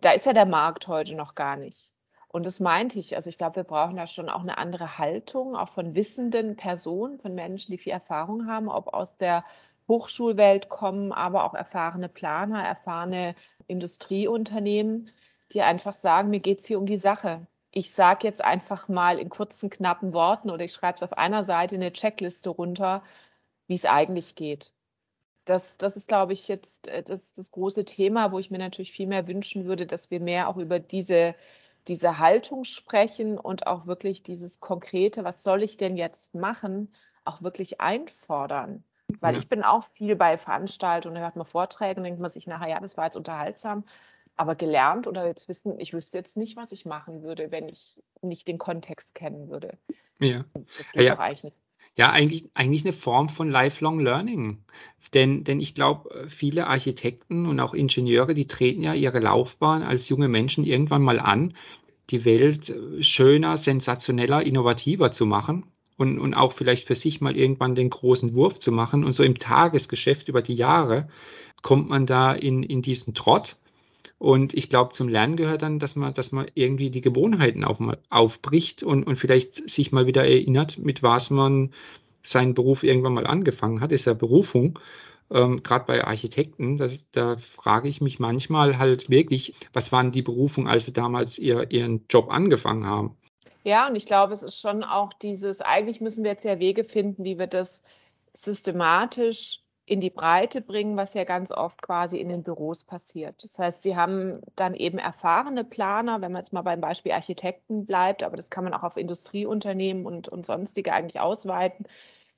[0.00, 1.94] da ist ja der Markt heute noch gar nicht.
[2.28, 3.16] Und das meinte ich.
[3.16, 7.18] Also ich glaube, wir brauchen da schon auch eine andere Haltung, auch von wissenden Personen,
[7.18, 9.44] von Menschen, die viel Erfahrung haben, ob aus der
[9.88, 13.34] Hochschulwelt kommen, aber auch erfahrene Planer, erfahrene
[13.66, 15.10] Industrieunternehmen,
[15.52, 17.46] die einfach sagen, mir geht es hier um die Sache.
[17.72, 21.42] Ich sage jetzt einfach mal in kurzen, knappen Worten oder ich schreibe es auf einer
[21.44, 23.02] Seite eine Checkliste runter,
[23.68, 24.74] wie es eigentlich geht.
[25.44, 28.92] Das, das ist, glaube ich, jetzt äh, das, das große Thema, wo ich mir natürlich
[28.92, 31.34] viel mehr wünschen würde, dass wir mehr auch über diese,
[31.88, 37.42] diese Haltung sprechen und auch wirklich dieses Konkrete, was soll ich denn jetzt machen, auch
[37.42, 38.84] wirklich einfordern.
[39.20, 39.38] Weil Ja.
[39.38, 42.68] ich bin auch viel bei Veranstaltungen, da hört man Vorträge und denkt man sich nachher,
[42.70, 43.84] ja, das war jetzt unterhaltsam,
[44.36, 47.96] aber gelernt oder jetzt wissen, ich wüsste jetzt nicht, was ich machen würde, wenn ich
[48.22, 49.78] nicht den Kontext kennen würde.
[50.18, 50.44] Ja.
[50.76, 51.14] Das geht Ja.
[51.14, 51.62] doch eigentlich nicht.
[51.94, 54.64] Ja, eigentlich, eigentlich eine Form von Lifelong Learning.
[55.12, 60.08] Denn, denn ich glaube, viele Architekten und auch Ingenieure, die treten ja ihre Laufbahn als
[60.08, 61.54] junge Menschen irgendwann mal an,
[62.10, 65.66] die Welt äh, schöner, sensationeller, innovativer zu machen
[65.98, 69.04] und, und auch vielleicht für sich mal irgendwann den großen Wurf zu machen.
[69.04, 71.08] Und so im Tagesgeschäft über die Jahre
[71.62, 73.56] kommt man da in, in diesen Trott.
[74.22, 77.78] Und ich glaube, zum Lernen gehört dann, dass man, dass man irgendwie die Gewohnheiten auf,
[78.08, 81.74] aufbricht und, und vielleicht sich mal wieder erinnert, mit was man
[82.22, 83.90] seinen Beruf irgendwann mal angefangen hat.
[83.90, 84.78] ist ja Berufung.
[85.32, 90.22] Ähm, Gerade bei Architekten, das, da frage ich mich manchmal halt wirklich, was waren die
[90.22, 93.16] Berufungen, als sie damals ihr, ihren Job angefangen haben?
[93.64, 96.84] Ja, und ich glaube, es ist schon auch dieses, eigentlich müssen wir jetzt ja Wege
[96.84, 97.82] finden, wie wir das
[98.32, 103.44] systematisch in die Breite bringen, was ja ganz oft quasi in den Büros passiert.
[103.44, 107.84] Das heißt, sie haben dann eben erfahrene Planer, wenn man jetzt mal beim Beispiel Architekten
[107.84, 111.86] bleibt, aber das kann man auch auf Industrieunternehmen und, und sonstige eigentlich ausweiten.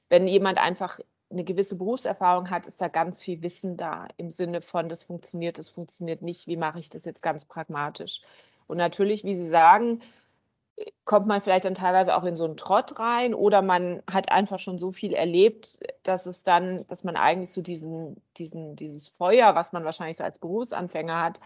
[0.08, 0.98] Wenn jemand einfach
[1.30, 5.56] eine gewisse Berufserfahrung hat, ist da ganz viel Wissen da im Sinne von, das funktioniert,
[5.60, 8.20] das funktioniert nicht, wie mache ich das jetzt ganz pragmatisch.
[8.66, 10.00] Und natürlich, wie Sie sagen,
[11.04, 14.58] kommt man vielleicht dann teilweise auch in so einen Trott rein oder man hat einfach
[14.58, 19.54] schon so viel erlebt, dass es dann, dass man eigentlich so diesen, diesen, dieses Feuer,
[19.54, 21.40] was man wahrscheinlich so als Berufsanfänger hat,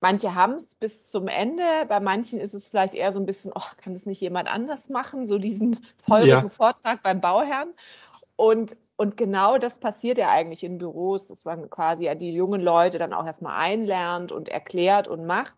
[0.00, 3.52] manche haben es bis zum Ende, bei manchen ist es vielleicht eher so ein bisschen,
[3.54, 6.48] oh, kann das nicht jemand anders machen, so diesen feurigen Ja.
[6.50, 7.74] Vortrag beim Bauherrn.
[8.36, 12.60] Und, und genau das passiert ja eigentlich in Büros, dass man quasi ja die jungen
[12.60, 15.54] Leute dann auch erstmal einlernt und erklärt und macht.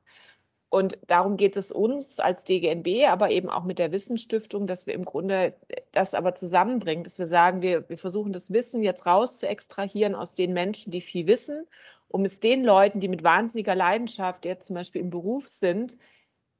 [0.70, 4.94] Und darum geht es uns als DGNB, aber eben auch mit der Wissensstiftung, dass wir
[4.94, 5.52] im Grunde
[5.90, 10.14] das aber zusammenbringen, dass wir sagen, wir, wir versuchen das Wissen jetzt raus zu extrahieren
[10.14, 11.66] aus den Menschen, die viel wissen,
[12.06, 15.98] um es den Leuten, die mit wahnsinniger Leidenschaft jetzt zum Beispiel im Beruf sind,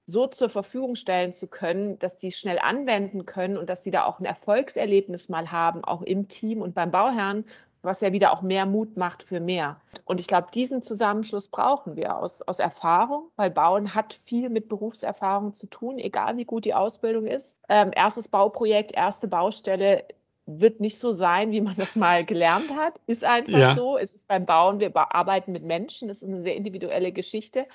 [0.07, 4.07] so zur Verfügung stellen zu können, dass die schnell anwenden können und dass sie da
[4.07, 7.45] auch ein Erfolgserlebnis mal haben, auch im Team und beim Bauherrn,
[7.83, 9.81] was ja wieder auch mehr Mut macht für mehr.
[10.05, 14.69] Und ich glaube, diesen Zusammenschluss brauchen wir aus, aus Erfahrung, weil Bauen hat viel mit
[14.69, 17.59] Berufserfahrung zu tun, egal wie gut die Ausbildung ist.
[17.69, 20.05] Ähm, erstes Bauprojekt, erste Baustelle
[20.47, 23.01] wird nicht so sein, wie man das mal gelernt hat.
[23.07, 23.75] Ist einfach Ja.
[23.75, 23.97] so.
[23.97, 27.67] Es ist beim Bauen, wir arbeiten mit Menschen, das ist eine sehr individuelle Geschichte.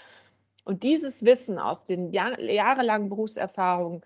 [0.66, 4.02] Und dieses Wissen aus den Jahr, jahrelangen Berufserfahrungen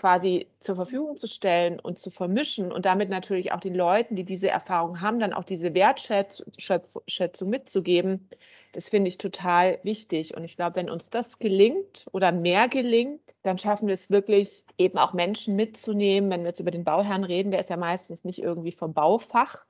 [0.00, 4.24] quasi zur Verfügung zu stellen und zu vermischen und damit natürlich auch den Leuten, die
[4.24, 8.26] diese Erfahrung haben, dann auch diese Wertschätzung mitzugeben,
[8.72, 10.34] das finde ich total wichtig.
[10.34, 14.64] Und ich glaube, wenn uns das gelingt oder mehr gelingt, dann schaffen wir es wirklich,
[14.78, 16.30] eben auch Menschen mitzunehmen.
[16.30, 19.66] Wenn wir jetzt über den Bauherrn reden, der ist ja meistens nicht irgendwie vom Baufach,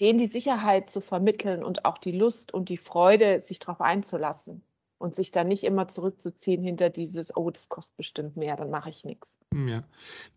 [0.00, 4.64] denen die Sicherheit zu vermitteln und auch die Lust und die Freude, sich darauf einzulassen
[4.98, 8.90] und sich dann nicht immer zurückzuziehen hinter dieses, oh, das kostet bestimmt mehr, dann mache
[8.90, 9.38] ich nichts.
[9.54, 9.84] Ja.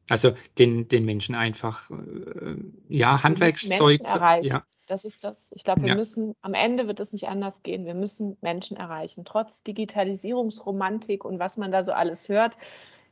[0.09, 2.55] Also den, den Menschen einfach, äh,
[2.87, 3.79] ja, Handwerkszeug.
[3.79, 4.47] Menschen erreichen.
[4.47, 5.51] Ja, Das ist das.
[5.55, 5.95] Ich glaube, wir Ja.
[5.95, 7.85] müssen, am Ende wird es nicht anders gehen.
[7.85, 9.23] Wir müssen Menschen erreichen.
[9.25, 12.57] Trotz Digitalisierungsromantik und was man da so alles hört.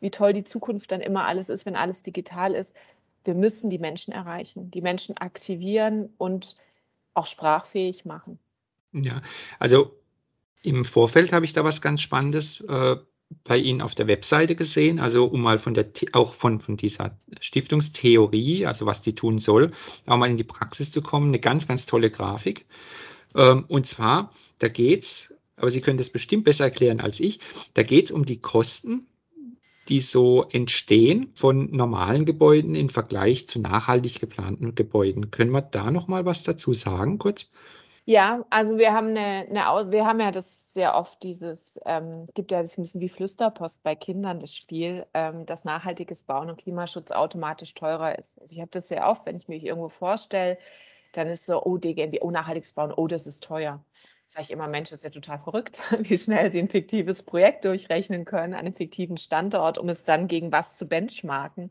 [0.02, 2.74] wie toll die Zukunft dann immer alles ist, wenn alles digital ist.
[3.26, 6.56] Wir müssen die Menschen erreichen, die Menschen aktivieren und
[7.14, 8.40] auch sprachfähig machen.
[8.94, 9.22] Ja,
[9.60, 9.92] also
[10.62, 12.98] im Vorfeld habe ich da was ganz Spannendes äh,
[13.44, 17.18] bei Ihnen auf der Webseite gesehen, also um mal von der auch von, von dieser
[17.40, 19.72] Stiftungstheorie, also was die tun soll,
[20.06, 21.28] auch mal in die Praxis zu kommen.
[21.28, 22.66] Eine ganz, ganz tolle Grafik.
[23.36, 27.40] Ähm, und zwar, da geht es, aber Sie können das bestimmt besser erklären als ich,
[27.74, 29.08] da geht es um die Kosten,
[29.90, 35.32] die so entstehen von normalen Gebäuden im Vergleich zu nachhaltig geplanten Gebäuden.
[35.32, 37.50] Können wir da noch mal was dazu sagen, kurz?
[38.10, 42.34] Ja, also wir haben eine, eine wir haben ja das sehr oft dieses, ähm, es
[42.34, 46.50] gibt ja das ein bisschen wie Flüsterpost bei Kindern, das Spiel, ähm, dass nachhaltiges Bauen
[46.50, 48.42] und Klimaschutz automatisch teurer ist.
[48.42, 50.58] Also ich habe das sehr oft, wenn ich mich irgendwo vorstelle,
[51.12, 53.80] dann ist so, oh, DGNB, oh, nachhaltiges Bauen, oh, das ist teuer.
[54.28, 57.64] Sage ich immer, Mensch, das ist ja total verrückt, wie schnell sie ein fiktives Projekt
[57.66, 61.70] durchrechnen können, einen fiktiven Standort, um es dann gegen was zu benchmarken.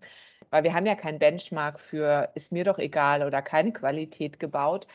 [0.50, 4.86] Weil wir haben ja keinen Benchmark für, ist mir doch egal oder keine Qualität gebaut,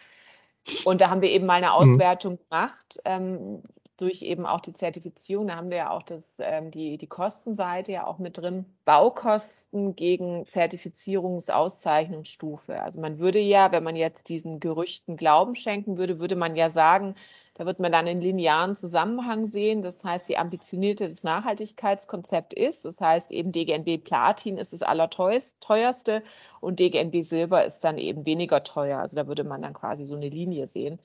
[0.86, 1.84] und da haben wir eben mal eine Mhm.
[1.84, 3.64] Auswertung gemacht, ähm,
[3.98, 5.48] durch eben auch die Zertifizierung.
[5.48, 8.66] Da haben wir ja auch das, ähm, die, die Kostenseite ja auch mit drin.
[8.86, 12.82] Baukosten gegen Zertifizierungsauszeichnungsstufe.
[12.82, 16.70] Also man würde ja, wenn man jetzt diesen Gerüchten Glauben schenken würde, würde man ja
[16.70, 17.16] sagen,
[17.56, 19.82] da wird man dann einen linearen Zusammenhang sehen.
[19.82, 26.24] Das heißt, je ambitionierter das Nachhaltigkeitskonzept ist, das heißt eben DGNB Platin ist das allerteuerste
[26.62, 29.00] und DGNB Silber ist dann eben weniger teuer.
[29.00, 31.00] Also da würde man dann quasi so eine Linie sehen.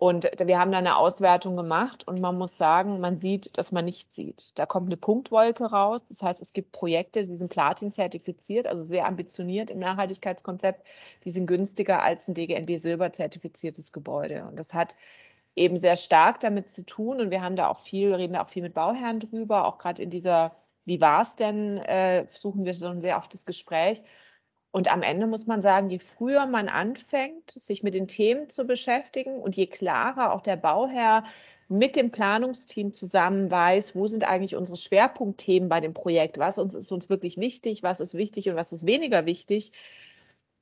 [0.00, 3.84] Und wir haben da eine Auswertung gemacht und man muss sagen, man sieht, dass man
[3.84, 4.52] nichts sieht.
[4.58, 6.02] Da kommt eine Punktwolke raus.
[6.06, 10.86] Das heißt, es gibt Projekte, die sind Platin zertifiziert, also sehr ambitioniert im Nachhaltigkeitskonzept.
[11.24, 14.46] Die sind günstiger als ein DGNB Silber zertifiziertes Gebäude.
[14.48, 14.96] Und das hat
[15.56, 17.20] eben sehr stark damit zu tun.
[17.20, 20.02] Und wir haben da auch viel, reden da auch viel mit Bauherren drüber, auch gerade
[20.02, 24.02] in dieser Wie war es denn, äh, suchen wir schon sehr oft das Gespräch.
[24.72, 28.64] Und am Ende muss man sagen, je früher man anfängt, sich mit den Themen zu
[28.66, 31.24] beschäftigen und je klarer auch der Bauherr
[31.68, 36.74] mit dem Planungsteam zusammen weiß, wo sind eigentlich unsere Schwerpunktthemen bei dem Projekt, was uns
[36.74, 39.72] ist uns wirklich wichtig, was ist wichtig und was ist weniger wichtig,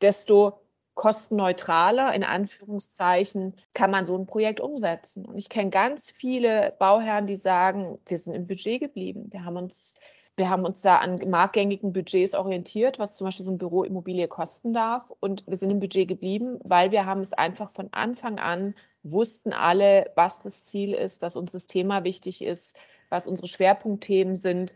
[0.00, 0.60] desto
[0.98, 5.24] kostenneutraler, in Anführungszeichen, kann man so ein Projekt umsetzen.
[5.24, 9.28] Und ich kenne ganz viele Bauherren, die sagen, wir sind im Budget geblieben.
[9.30, 9.94] Wir haben uns,
[10.36, 14.74] wir haben uns da an marktgängigen Budgets orientiert, was zum Beispiel so ein Büroimmobilie kosten
[14.74, 15.04] darf.
[15.20, 19.52] Und wir sind im Budget geblieben, weil wir haben es einfach von Anfang an, wussten
[19.52, 22.74] alle, was das Ziel ist, dass uns das Thema wichtig ist,
[23.08, 24.74] was unsere Schwerpunktthemen sind.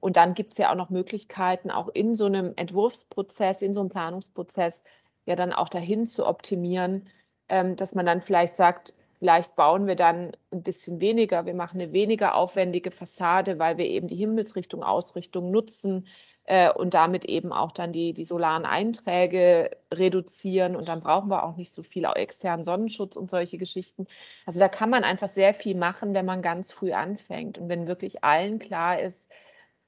[0.00, 3.80] Und dann gibt es ja auch noch Möglichkeiten, auch in so einem Entwurfsprozess, in so
[3.80, 4.82] einem Planungsprozess,
[5.26, 7.08] ja dann auch dahin zu optimieren,
[7.48, 11.80] ähm, dass man dann vielleicht sagt, vielleicht bauen wir dann ein bisschen weniger, wir machen
[11.80, 16.06] eine weniger aufwendige Fassade, weil wir eben die Himmelsrichtung, Ausrichtung nutzen
[16.44, 21.44] äh, und damit eben auch dann die, die solaren Einträge reduzieren und dann brauchen wir
[21.44, 24.06] auch nicht so viel externen Sonnenschutz und solche Geschichten.
[24.46, 27.86] Also da kann man einfach sehr viel machen, wenn man ganz früh anfängt und wenn
[27.86, 29.30] wirklich allen klar ist,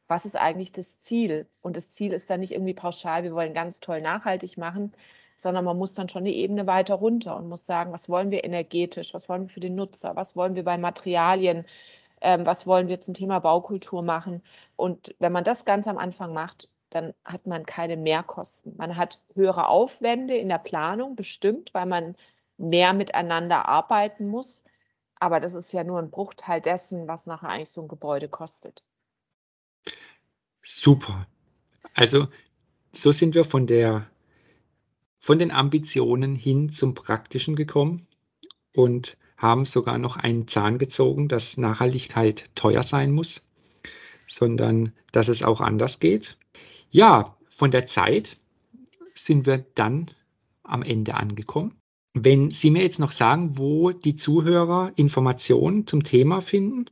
[0.09, 1.47] was ist eigentlich das Ziel?
[1.63, 4.93] Und das Ziel ist dann nicht irgendwie pauschal, wir wollen ganz toll nachhaltig machen,
[5.43, 8.45] sondern man muss dann schon eine Ebene weiter runter und muss sagen, was wollen wir
[8.45, 11.67] energetisch, was wollen wir für den Nutzer, was wollen wir bei Materialien,
[12.21, 14.43] ähm, was wollen wir zum Thema Baukultur machen.
[14.77, 18.77] Und wenn man das ganz am Anfang macht, dann hat man keine Mehrkosten.
[18.77, 22.15] Man hat höhere Aufwände in der Planung, bestimmt, weil man
[22.57, 24.65] mehr miteinander arbeiten muss.
[25.17, 28.85] Aber das ist ja nur ein Bruchteil dessen, was nachher eigentlich so ein Gebäude kostet.
[30.63, 31.27] Super.
[31.95, 32.29] Also
[32.93, 34.07] so sind wir von der
[35.23, 38.07] von den Ambitionen hin zum Praktischen gekommen
[38.75, 43.41] und haben sogar noch einen Zahn gezogen, dass Nachhaltigkeit teuer sein muss,
[44.27, 46.37] sondern dass es auch anders geht.
[46.91, 48.37] Ja, von der Zeit
[49.15, 50.11] sind wir dann
[50.65, 51.77] am Ende angekommen.
[52.15, 56.87] Wenn Sie mir jetzt noch sagen, wo die Zuhörer Informationen zum Thema finden.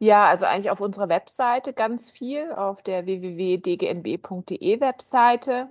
[0.00, 5.68] Ja, also eigentlich auf unserer Webseite ganz viel, auf der www.dgnb.de Webseite.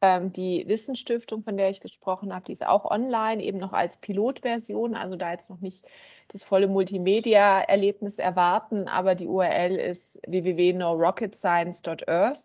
[0.00, 3.98] Ähm, die Wissensstiftung, von der ich gesprochen habe, die ist auch online, eben noch als
[3.98, 5.84] Pilotversion, also da jetzt noch nicht
[6.28, 12.44] das volle Multimedia-Erlebnis erwarten, aber die URL ist www.norocketscience.earth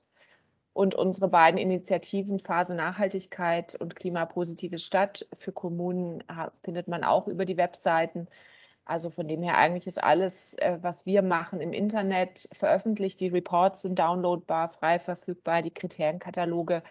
[0.74, 6.24] und unsere beiden Initiativen Phase Nachhaltigkeit und Klimapositive Stadt für Kommunen
[6.64, 8.28] findet man auch über die Webseiten.
[8.86, 13.20] Also von dem her eigentlich ist alles, äh, was wir machen, im Internet veröffentlicht.
[13.22, 16.84] Die Reports sind downloadbar, frei verfügbar, die Kriterienkataloge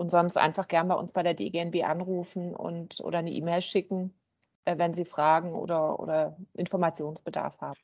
[0.00, 4.14] und sonst einfach gern bei uns bei der DGNB anrufen und oder eine E-Mail schicken,
[4.64, 7.78] äh, wenn Sie Fragen oder, oder Informationsbedarf haben.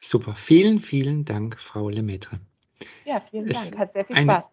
[0.00, 0.34] Super.
[0.34, 2.40] Vielen, vielen Dank, Frau Lemaitre.
[3.04, 3.78] Ja, vielen es Dank.
[3.78, 4.50] Hat sehr viel Spaß.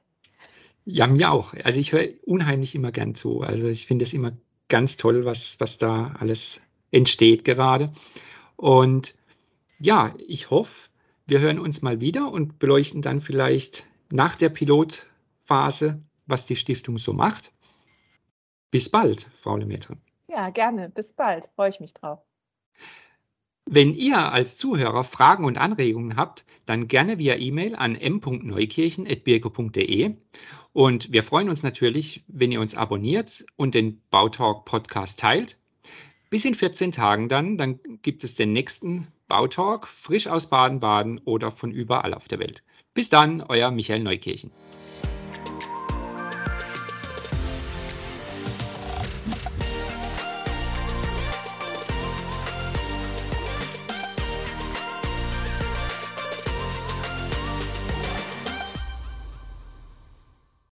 [0.86, 1.55] ja, mir auch.
[1.63, 3.41] Also ich höre unheimlich immer gern zu.
[3.41, 4.34] Also ich finde es immer
[4.67, 6.61] ganz toll, was, was da alles
[6.91, 7.91] entsteht gerade.
[8.57, 9.15] Und
[9.80, 10.89] ja, ich hoffe,
[11.26, 16.97] wir hören uns mal wieder und beleuchten dann vielleicht nach der Pilotphase, was die Stiftung
[16.97, 17.51] so macht.
[18.71, 19.97] Bis bald, Frau Lemaitre.
[20.27, 20.89] Ja, gerne.
[20.89, 21.49] Bis bald.
[21.55, 22.19] Freue ich mich drauf.
[23.71, 30.15] Wenn ihr als Zuhörer Fragen und Anregungen habt, dann gerne via E-Mail an m.neukirchen.birke.de.
[30.73, 35.59] Und wir freuen uns natürlich, wenn ihr uns abonniert und den Bautalk Podcast teilt.
[36.32, 41.51] Bis in 14 Tagen dann, dann gibt es den nächsten Bautalk, frisch aus Baden-Baden oder
[41.51, 42.63] von überall auf der Welt.
[42.95, 44.51] Bis dann, euer Michael Neukirchen.